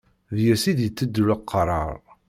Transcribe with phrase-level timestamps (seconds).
[0.35, 1.91] Deg-s i d-iteddu leqrar.